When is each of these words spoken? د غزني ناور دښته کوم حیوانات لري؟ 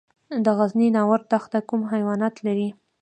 د 0.45 0.47
غزني 0.57 0.87
ناور 0.95 1.19
دښته 1.31 1.59
کوم 1.69 1.81
حیوانات 1.91 2.35
لري؟ 2.45 2.69